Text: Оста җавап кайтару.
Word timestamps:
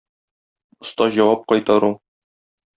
Оста 0.85 1.09
җавап 1.17 1.45
кайтару. 1.55 1.93